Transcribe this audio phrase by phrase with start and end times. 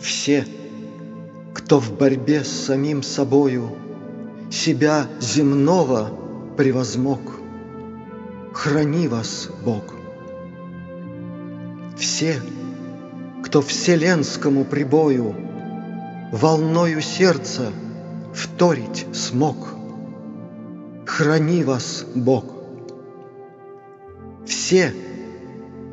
[0.00, 0.46] Все,
[1.54, 3.76] кто в борьбе с самим собою
[4.50, 6.10] Себя земного
[6.56, 7.20] превозмог,
[8.52, 9.94] Храни вас, Бог.
[11.96, 12.40] Все,
[13.44, 15.34] кто вселенскому прибою
[16.32, 17.70] Волною сердца
[18.34, 19.68] вторить смог,
[21.06, 22.44] Храни вас, Бог.
[24.46, 24.92] Все,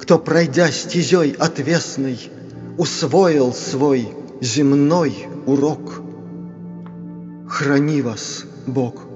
[0.00, 2.18] кто, пройдя стезей отвесной,
[2.76, 4.08] Усвоил свой
[4.40, 5.14] земной
[5.46, 6.02] урок,
[7.48, 9.06] Храни вас, Бог.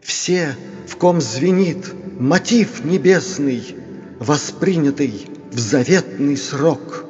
[0.00, 0.54] Все,
[0.86, 3.76] в ком звенит мотив небесный,
[4.20, 7.06] Воспринятый в заветный срок,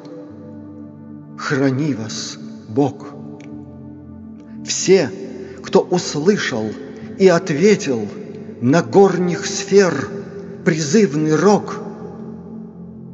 [1.36, 2.38] Храни вас,
[2.70, 3.08] Бог.
[4.64, 5.10] Все,
[5.62, 6.66] кто услышал
[7.18, 8.08] и ответил
[8.62, 10.08] На горних сфер
[10.64, 11.76] призывный рок,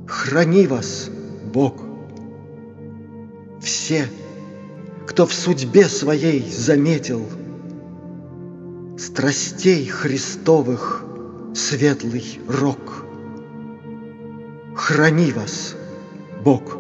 [0.07, 1.11] Храни вас,
[1.53, 1.88] Бог.
[3.69, 4.09] Все,
[5.07, 7.23] кто в судьбе своей заметил
[8.97, 11.05] Страстей Христовых
[11.55, 13.05] светлый рок,
[14.75, 15.77] Храни вас,
[16.43, 16.79] Бог.